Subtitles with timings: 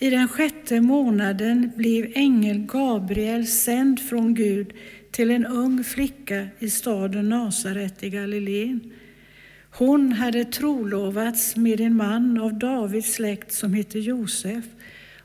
[0.00, 4.72] I den sjätte månaden blev ängeln Gabriel sänd från Gud
[5.10, 8.92] till en ung flicka i staden Nasaret i Galileen.
[9.70, 14.64] Hon hade trolovats med en man av Davids släkt som hette Josef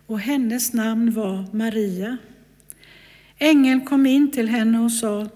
[0.05, 2.17] och hennes namn var Maria.
[3.37, 5.27] Ängeln kom in till henne och sa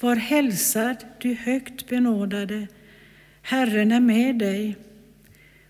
[0.00, 2.68] Var hälsad, du högt benådade,
[3.42, 4.76] Herren är med dig.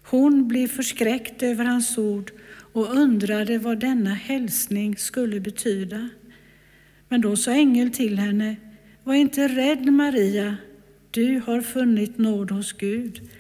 [0.03, 2.33] Hon blev förskräckt över hans ord
[2.73, 6.09] och undrade vad denna hälsning skulle betyda.
[7.09, 8.57] Men då sa ängeln till henne,
[9.05, 10.57] var inte rädd Maria,
[11.11, 13.31] du har funnit nåd hos Gud.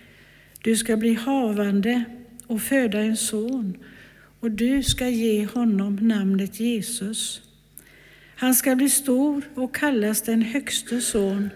[0.62, 2.05] Du ska bli havande
[2.47, 3.77] och föda en son
[4.41, 7.42] och du ska ge honom namnet Jesus.
[8.37, 11.51] Han ska bli stor och kallas den högste son.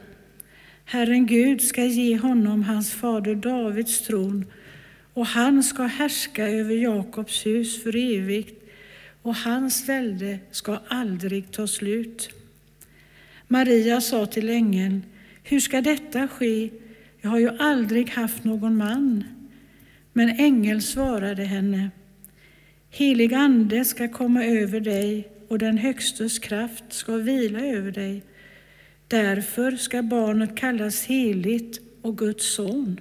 [0.85, 4.45] Herren Gud ska ge honom hans fader Davids tron
[5.17, 8.63] och han ska härska över Jakobs hus för evigt
[9.23, 12.31] och hans välde ska aldrig ta slut.
[13.49, 15.03] Maria sa till ängeln,
[15.43, 16.71] hur ska detta ske?
[17.21, 19.25] Jag har ju aldrig haft någon man.
[20.13, 21.91] Men ängeln svarade henne,
[22.91, 28.23] helig ande ska komma över dig och den Högstes kraft ska vila över dig.
[29.09, 33.01] Därför ska barnet kallas heligt och Guds son.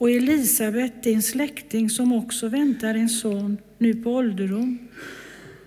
[0.00, 4.78] Och Elisabet, din släkting som också väntar en son, nu på ålderdom,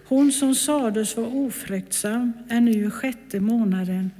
[0.05, 4.11] hon som sades vara ofruktsam är nu i sjätte månaden,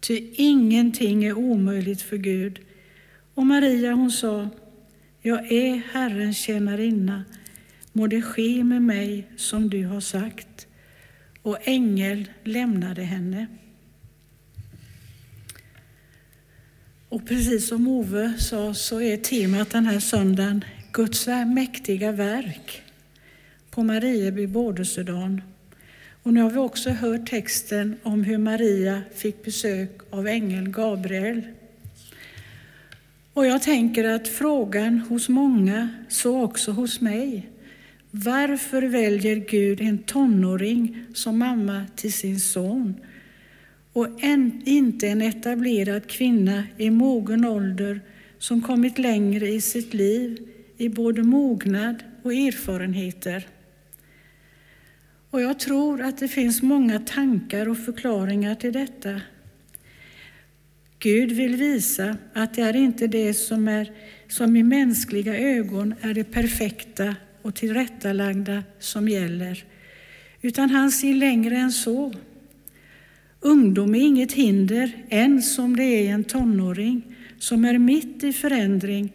[0.00, 2.60] ty ingenting är omöjligt för Gud.
[3.34, 4.48] Och Maria hon sa,
[5.22, 7.24] jag är Herrens tjänarinna,
[7.92, 10.66] må det ske med mig som du har sagt.
[11.42, 13.46] Och ängel lämnade henne.
[17.10, 22.82] Och precis som Ove sa så är temat den här söndagen Guds mäktiga verk
[23.70, 25.42] på Marieby Bådesudan.
[26.22, 31.42] Och nu har vi också hört texten om hur Maria fick besök av ängeln Gabriel.
[33.32, 37.50] Och jag tänker att frågan hos många, så också hos mig,
[38.10, 42.94] varför väljer Gud en tonåring som mamma till sin son
[43.92, 48.00] och en, inte en etablerad kvinna i mogen ålder
[48.38, 53.46] som kommit längre i sitt liv i både mognad och erfarenheter?
[55.30, 59.20] Och jag tror att det finns många tankar och förklaringar till detta.
[60.98, 63.92] Gud vill visa att det är inte det som, är,
[64.28, 69.64] som i mänskliga ögon är det perfekta och tillrättalagda som gäller,
[70.40, 72.12] utan han ser längre än så.
[73.40, 77.02] Ungdom är inget hinder, ens om det är en tonåring
[77.38, 79.12] som är mitt i förändring,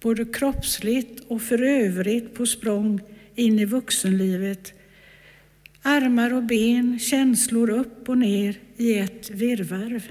[0.00, 3.00] både kroppsligt och för övrigt på språng
[3.34, 4.74] in i vuxenlivet
[5.82, 10.02] Armar och ben, känslor upp och ner i ett virrvarr.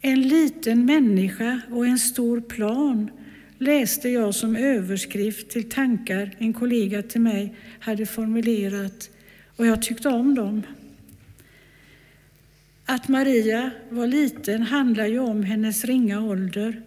[0.00, 3.10] En liten människa och en stor plan
[3.58, 9.10] läste jag som överskrift till tankar en kollega till mig hade formulerat
[9.56, 10.62] och jag tyckte om dem.
[12.88, 16.82] Att Maria var liten handlar ju om hennes ringa ålder.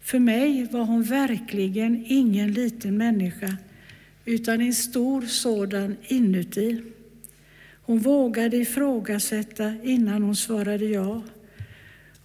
[0.00, 3.56] För mig var hon verkligen ingen liten människa
[4.24, 6.82] utan en stor sådan inuti.
[7.82, 11.22] Hon vågade ifrågasätta innan hon svarade ja.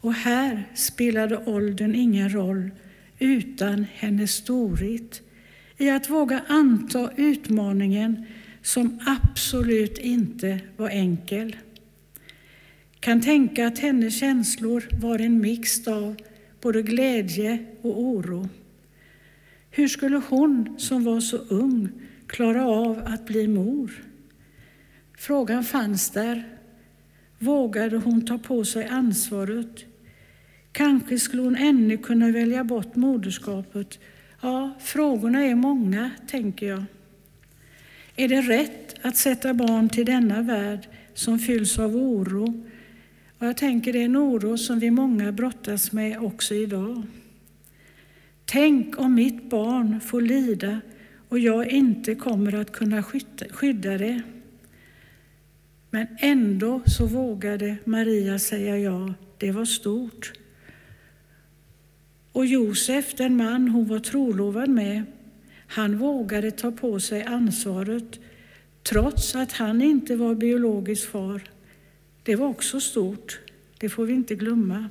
[0.02, 2.72] Och här spelade åldern ingen roll,
[3.20, 5.22] utan hennes storhet
[5.78, 8.26] i att våga anta utmaningen
[8.62, 11.56] som absolut inte var enkel.
[13.00, 16.16] Kan tänka att hennes känslor var en mix av
[16.62, 18.50] både glädje och oro.
[19.72, 21.90] Hur skulle hon, som var så ung,
[22.28, 23.92] klara av att bli mor?
[25.18, 26.44] Frågan fanns där.
[27.40, 29.86] Vågade hon ta på sig ansvaret?
[30.72, 34.00] Kanske skulle hon ännu kunna välja bort moderskapet.
[34.42, 36.84] Ja, frågorna är många, tänker jag.
[38.16, 42.64] Är det rätt att sätta barn till denna värld som fylls av oro?
[43.40, 47.04] Och jag tänker det är en oro som vi många brottas med också idag.
[48.46, 50.82] Tänk om mitt barn får lida
[51.30, 53.04] och jag inte kommer att kunna
[53.52, 54.22] skydda det.
[55.90, 59.14] Men ändå så vågade Maria säga ja.
[59.38, 60.34] Det var stort.
[62.32, 65.04] Och Josef, den man hon var trolovad med,
[65.68, 68.20] han vågade ta på sig ansvaret
[68.84, 71.42] trots att han inte var biologisk far.
[72.30, 73.40] Det var också stort.
[73.78, 74.90] Det får vi inte glömma.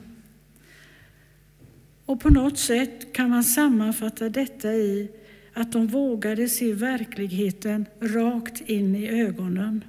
[2.05, 5.11] Och på något sätt kan man sammanfatta detta i
[5.53, 9.85] att de vågade se verkligheten rakt in i ögonen.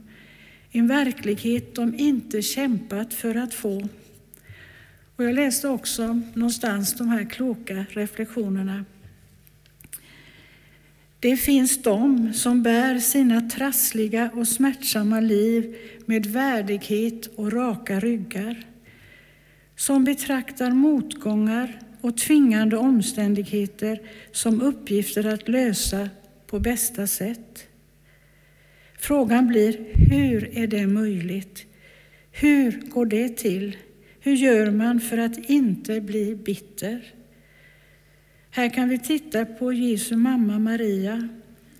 [0.72, 3.90] En verklighet de inte kämpat för att få.
[5.16, 8.86] Och jag läste också någonstans de här kloka reflektionerna.
[11.22, 15.76] Det finns de som bär sina trassliga och smärtsamma liv
[16.06, 18.66] med värdighet och raka ryggar.
[19.76, 24.02] Som betraktar motgångar och tvingande omständigheter
[24.32, 26.10] som uppgifter att lösa
[26.48, 27.68] på bästa sätt.
[29.00, 31.66] Frågan blir, hur är det möjligt?
[32.32, 33.78] Hur går det till?
[34.20, 37.14] Hur gör man för att inte bli bitter?
[38.52, 41.30] Här kan vi titta på Jesu mamma Maria.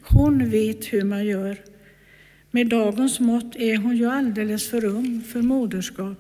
[0.02, 1.58] Hon vet hur man gör.
[2.52, 6.18] Med dagens mått är hon ju alldeles för ung för moderskap.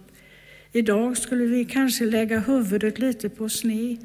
[0.71, 3.97] Idag skulle vi kanske lägga huvudet lite på sne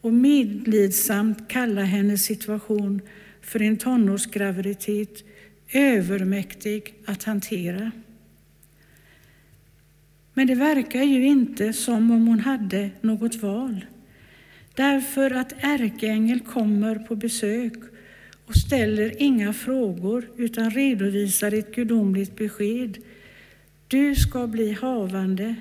[0.00, 3.00] och medlidsamt kalla hennes situation
[3.40, 5.24] för en tonårsgraviditet
[5.72, 7.90] övermäktig att hantera.
[10.34, 13.84] Men det verkar ju inte som om hon hade något val.
[14.74, 17.72] Därför att ärkeängel kommer på besök
[18.46, 22.98] och ställer inga frågor utan redovisar ett gudomligt besked.
[23.88, 25.54] Du ska bli havande.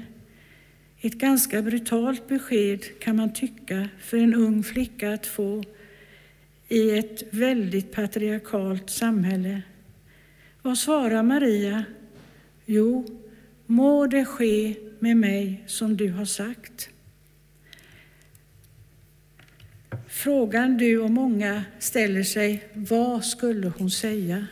[1.02, 5.64] Ett ganska brutalt besked kan man tycka för en ung flicka att få
[6.68, 9.62] i ett väldigt patriarkalt samhälle.
[10.62, 11.86] Vad svarar Maria?
[12.66, 13.06] Jo,
[13.66, 16.91] må det ske med mig som du har sagt.
[20.14, 24.48] Frågan du och många ställer sig, vad skulle hon säga?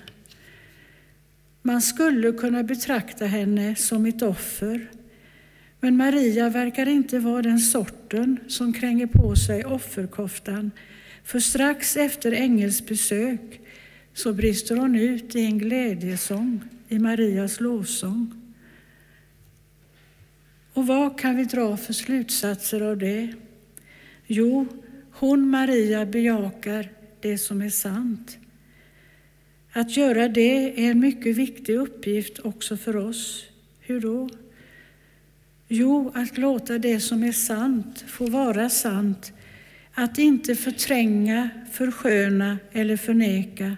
[1.61, 4.91] Man skulle kunna betrakta henne som ett offer,
[5.79, 10.71] men Maria verkar inte vara den sorten som kränger på sig offerkoftan,
[11.23, 13.61] för strax efter Engels besök
[14.13, 18.53] så brister hon ut i en glädjesång, i Marias lovsång.
[20.73, 23.33] Och vad kan vi dra för slutsatser av det?
[24.27, 24.67] Jo,
[25.11, 26.91] hon, Maria, bejakar
[27.21, 28.38] det som är sant.
[29.73, 33.45] Att göra det är en mycket viktig uppgift också för oss.
[33.79, 34.29] Hur då?
[35.67, 39.33] Jo, att låta det som är sant få vara sant.
[39.94, 43.77] Att inte förtränga, försköna eller förneka.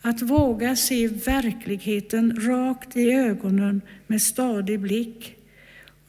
[0.00, 5.36] Att våga se verkligheten rakt i ögonen med stadig blick.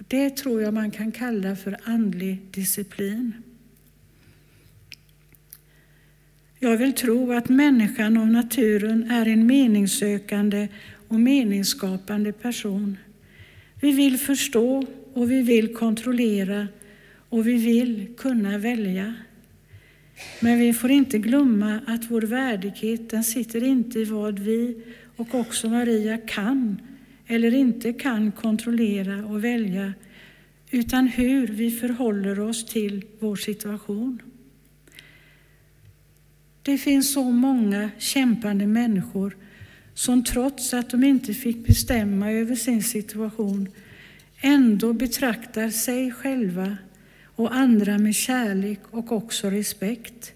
[0.08, 3.34] Det tror jag man kan kalla för andlig disciplin.
[6.60, 10.68] Jag vill tro att människan av naturen är en meningssökande
[11.08, 12.98] och meningsskapande person.
[13.82, 16.68] Vi vill förstå och vi vill kontrollera
[17.30, 19.14] och vi vill kunna välja.
[20.40, 24.78] Men vi får inte glömma att vår värdighet den sitter inte i vad vi
[25.16, 26.82] och också Maria kan
[27.28, 29.94] eller inte kan kontrollera och välja,
[30.72, 34.22] utan hur vi förhåller oss till vår situation.
[36.66, 39.38] Det finns så många kämpande människor
[39.94, 43.70] som trots att de inte fick bestämma över sin situation
[44.42, 46.78] ändå betraktar sig själva
[47.36, 50.34] och andra med kärlek och också respekt.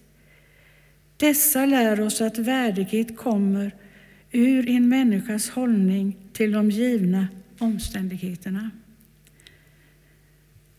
[1.17, 3.71] Dessa lär oss att värdighet kommer
[4.31, 7.27] ur en människas hållning till de givna
[7.59, 8.71] omständigheterna.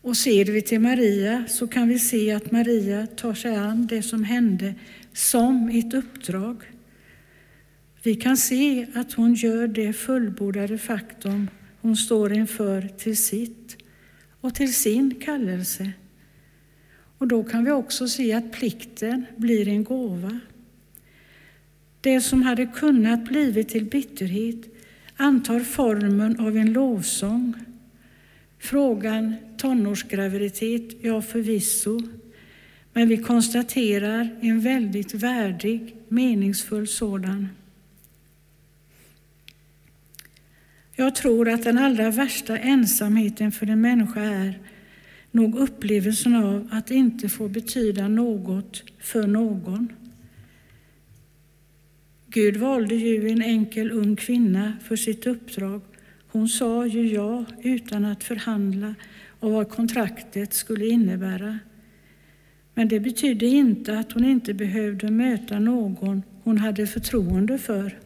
[0.01, 4.01] Och ser vi till Maria så kan vi se att Maria tar sig an det
[4.01, 4.75] som hände
[5.13, 6.63] som ett uppdrag.
[8.03, 11.47] Vi kan se att hon gör det fullbordade faktum
[11.81, 13.77] hon står inför till sitt
[14.41, 15.91] och till sin kallelse.
[17.17, 20.39] Och då kan vi också se att plikten blir en gåva.
[22.01, 24.57] Det som hade kunnat blivit till bitterhet
[25.15, 27.53] antar formen av en lovsång.
[28.59, 32.01] Frågan tonårsgraviditet, ja förvisso,
[32.93, 37.49] men vi konstaterar en väldigt värdig, meningsfull sådan.
[40.95, 44.59] Jag tror att den allra värsta ensamheten för en människa är
[45.31, 49.93] nog upplevelsen av att inte få betyda något för någon.
[52.27, 55.81] Gud valde ju en enkel ung kvinna för sitt uppdrag.
[56.27, 58.95] Hon sa ju ja utan att förhandla
[59.41, 61.59] och vad kontraktet skulle innebära.
[62.73, 67.99] Men det betydde inte att hon inte behövde möta någon hon hade förtroende för.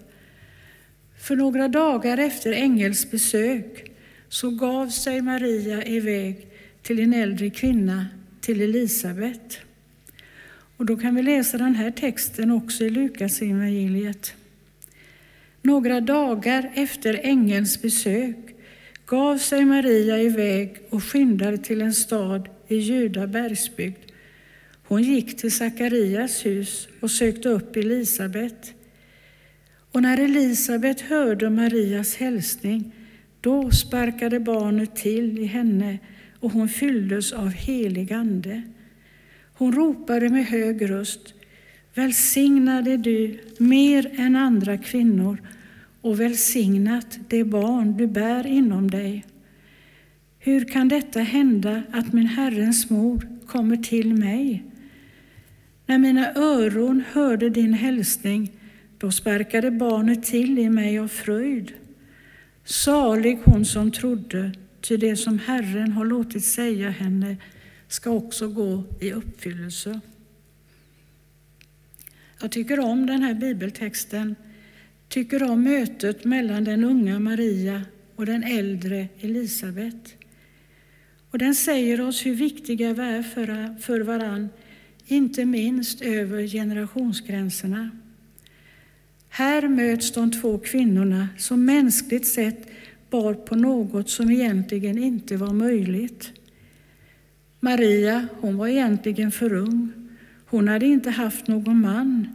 [1.17, 3.91] För några dagar efter Engels besök
[4.29, 6.47] så gav sig Maria iväg
[6.81, 8.05] till en äldre kvinna,
[8.41, 9.59] till Elisabet.
[10.77, 14.33] Och då kan vi läsa den här texten också i Lukas evangeliet.
[15.61, 18.44] Några dagar efter ängelns besök
[19.05, 24.11] gav sig Maria iväg och skyndade till en stad i Juda bergsbygd.
[24.87, 28.73] Hon gick till Sakarias hus och sökte upp Elisabet.
[29.91, 32.91] Och när Elisabet hörde Marias hälsning,
[33.41, 35.99] då sparkade barnet till i henne
[36.39, 38.61] och hon fylldes av helig ande.
[39.53, 41.33] Hon ropade med hög röst,
[41.93, 45.41] Välsignad är du mer än andra kvinnor
[46.05, 49.25] och välsignat det barn du bär inom dig.
[50.39, 54.63] Hur kan detta hända att min Herrens mor kommer till mig?
[55.85, 58.51] När mina öron hörde din hälsning,
[58.97, 61.73] då sparkade barnet till i mig av fröjd.
[62.63, 67.37] Salig hon som trodde, ty det som Herren har låtit säga henne
[67.87, 69.99] ska också gå i uppfyllelse.
[72.41, 74.35] Jag tycker om den här bibeltexten,
[75.15, 77.81] tycker om mötet mellan den unga Maria
[78.15, 80.15] och den äldre Elisabet.
[81.31, 84.49] Och den säger oss hur viktiga vi är för, för varann,
[85.05, 87.89] inte minst över generationsgränserna.
[89.29, 92.67] Här möts de två kvinnorna som mänskligt sett
[93.09, 96.31] bar på något som egentligen inte var möjligt.
[97.59, 99.91] Maria, hon var egentligen för ung.
[100.45, 102.27] Hon hade inte haft någon man,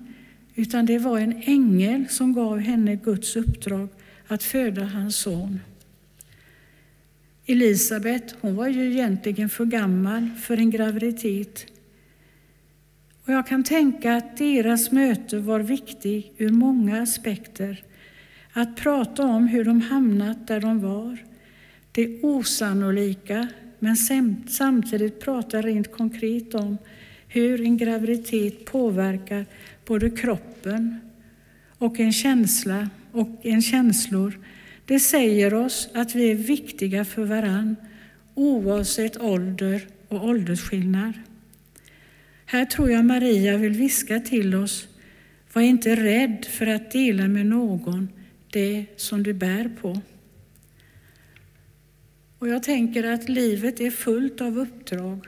[0.54, 3.88] utan det var en ängel som gav henne Guds uppdrag
[4.26, 5.60] att föda hans son.
[7.46, 11.66] Elisabet, hon var ju egentligen för gammal för en graviditet.
[13.24, 17.84] Och jag kan tänka att deras möte var viktigt ur många aspekter.
[18.52, 21.18] Att prata om hur de hamnat där de var,
[21.92, 23.96] det osannolika, men
[24.48, 26.78] samtidigt prata rent konkret om
[27.32, 29.46] hur en graviditet påverkar
[29.86, 31.00] både kroppen
[31.78, 34.38] och en känsla och en känslor.
[34.84, 37.76] Det säger oss att vi är viktiga för varann
[38.34, 41.12] oavsett ålder och åldersskillnad.
[42.46, 44.88] Här tror jag Maria vill viska till oss,
[45.52, 48.08] var inte rädd för att dela med någon
[48.52, 50.00] det som du bär på.
[52.38, 55.26] Och jag tänker att livet är fullt av uppdrag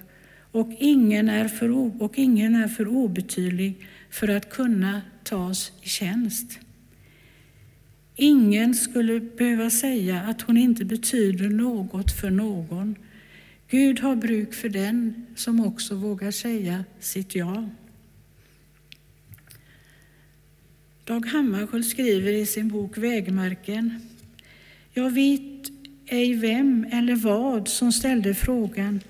[0.53, 6.59] och ingen är för, och ingen är för obetydlig för att kunna tas i tjänst.
[8.17, 12.97] Ingen skulle behöva säga att hon inte betyder något för någon.
[13.69, 17.69] Gud har bruk för den som också vågar säga sitt ja.
[21.05, 24.01] Dag Hammarskjöld skriver i sin bok Vägmarken.
[24.93, 25.71] Jag vet
[26.07, 29.01] ej vem eller vad som ställde frågan.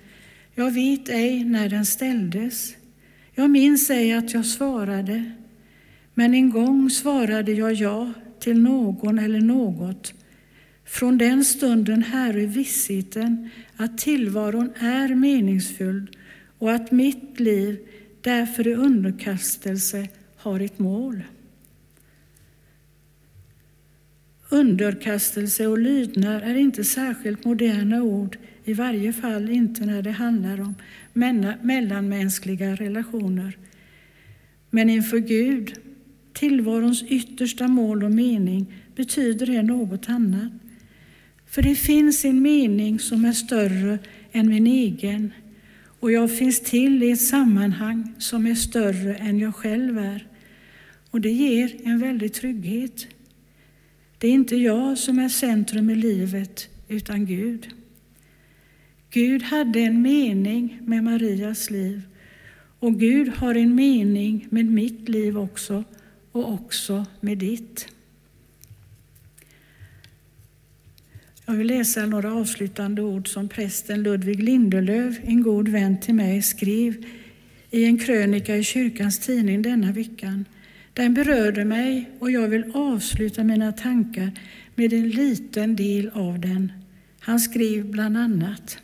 [0.54, 2.76] Jag vet ej när den ställdes.
[3.34, 5.32] Jag minns ej att jag svarade.
[6.14, 10.14] Men en gång svarade jag ja till någon eller något.
[10.84, 16.16] Från den stunden här är vissheten att tillvaron är meningsfull
[16.58, 17.78] och att mitt liv
[18.20, 21.22] därför i underkastelse har ett mål.
[24.48, 30.60] Underkastelse och lydnad är inte särskilt moderna ord, i varje fall inte när det handlar
[30.60, 30.74] om
[31.62, 33.56] mellanmänskliga relationer.
[34.70, 35.74] Men inför Gud,
[36.32, 40.52] tillvarons yttersta mål och mening, betyder det något annat.
[41.46, 43.98] För det finns en mening som är större
[44.32, 45.32] än min egen
[46.02, 50.26] och jag finns till i ett sammanhang som är större än jag själv är.
[51.10, 53.06] Och det ger en väldig trygghet.
[54.18, 57.68] Det är inte jag som är centrum i livet, utan Gud.
[59.12, 62.02] Gud hade en mening med Marias liv
[62.78, 65.84] och Gud har en mening med mitt liv också
[66.32, 67.88] och också med ditt.
[71.46, 76.42] Jag vill läsa några avslutande ord som prästen Ludvig Lindelöf, en god vän till mig,
[76.42, 77.04] skrev
[77.70, 80.44] i en krönika i kyrkans tidning denna veckan.
[80.92, 84.30] Den berörde mig och jag vill avsluta mina tankar
[84.74, 86.72] med en liten del av den.
[87.20, 88.81] Han skrev bland annat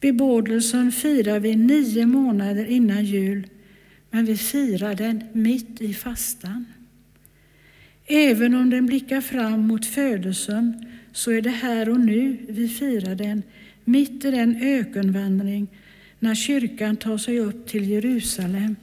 [0.00, 3.46] Bebådelsen firar vi nio månader innan jul,
[4.10, 6.64] men vi firar den mitt i fastan.
[8.06, 13.14] Även om den blickar fram mot födelsen så är det här och nu vi firar
[13.14, 13.42] den,
[13.84, 15.68] mitt i den ökenvandring
[16.18, 18.76] när kyrkan tar sig upp till Jerusalem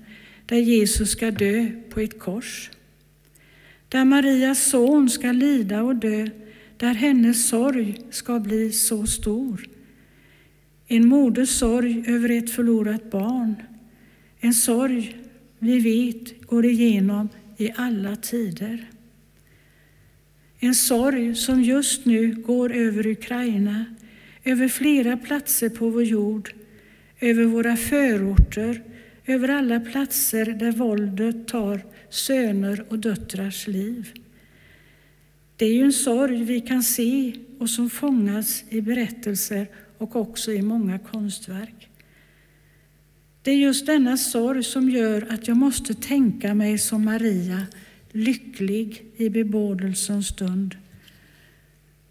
[0.45, 2.71] där Jesus ska dö på ett kors.
[3.89, 6.27] Där Marias son ska lida och dö,
[6.77, 9.74] där hennes sorg ska bli så stor.
[10.87, 13.55] En moders sorg över ett förlorat barn,
[14.39, 15.17] En sorg
[15.59, 18.89] vi vet går igenom i alla tider.
[20.59, 23.85] En sorg som just nu går över Ukraina,
[24.43, 26.53] över flera platser på vår jord,
[27.19, 28.83] över våra förorter,
[29.25, 34.13] över alla platser där våldet tar söner och döttrars liv.
[35.57, 40.51] Det är ju en sorg vi kan se och som fångas i berättelser och också
[40.51, 41.89] i många konstverk.
[43.41, 47.67] Det är just denna sorg som gör att jag måste tänka mig som Maria,
[48.11, 50.75] lycklig i bebådelsens stund.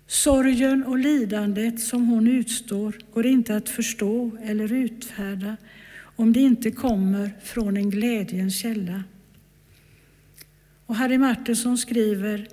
[0.06, 5.56] Sorgen och lidandet som hon utstår går inte att förstå eller utfärda
[6.16, 9.04] om det inte kommer från en glädjens källa.
[10.86, 12.48] Och Harry Martinsson skriver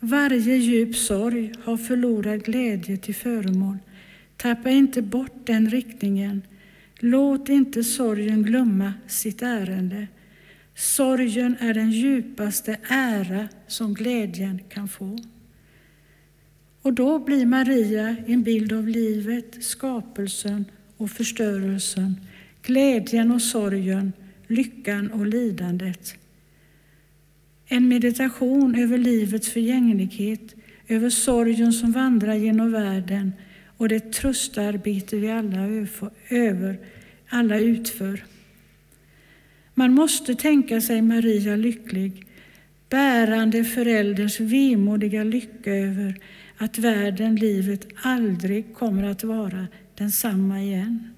[0.00, 3.78] varje djup sorg har förlorad glädje till föremål.
[4.42, 6.42] Tappa inte bort den riktningen.
[6.98, 10.08] Låt inte sorgen glömma sitt ärende.
[10.74, 15.18] Sorgen är den djupaste ära som glädjen kan få.
[16.82, 20.64] Och då blir Maria en bild av livet, skapelsen
[20.96, 22.20] och förstörelsen,
[22.62, 24.12] glädjen och sorgen,
[24.46, 26.14] lyckan och lidandet.
[27.66, 30.54] En meditation över livets förgänglighet,
[30.88, 33.32] över sorgen som vandrar genom världen
[33.76, 35.60] och det tröstarbete vi alla,
[36.28, 36.78] över,
[37.28, 38.24] alla utför.
[39.74, 42.26] Man måste tänka sig Maria lycklig,
[42.88, 46.20] bärande förälderns vemodiga lycka över
[46.56, 51.08] att världen, livet, aldrig kommer att vara densamma igen.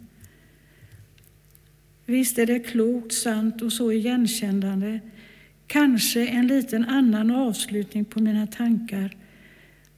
[2.06, 5.00] Visst är det klokt, sant och så igenkännande
[5.66, 9.16] Kanske en liten annan avslutning på mina tankar,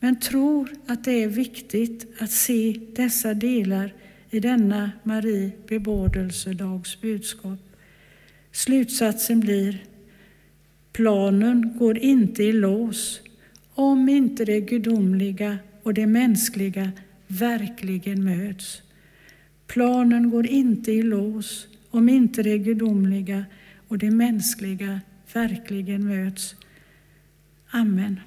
[0.01, 3.95] men tror att det är viktigt att se dessa delar
[4.31, 7.59] i denna Marie bebådelsedags budskap.
[8.53, 9.85] Slutsatsen blir
[10.93, 13.21] planen går inte i lås
[13.75, 16.93] om inte det gudomliga och det mänskliga
[17.27, 18.83] verkligen möts.
[19.67, 23.45] Planen går inte i lås om inte det gudomliga
[23.89, 25.01] och det mänskliga
[25.33, 26.55] verkligen möts.
[27.71, 28.21] Amen.